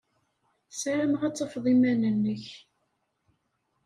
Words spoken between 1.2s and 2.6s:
ad tafeḍ iman-nnek.